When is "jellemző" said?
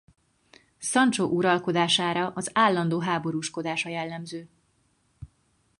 3.89-4.47